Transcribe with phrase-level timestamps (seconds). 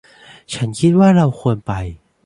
[0.53, 1.71] ฉันคิดว่าเราควรไป